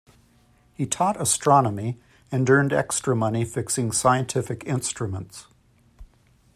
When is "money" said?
3.15-3.45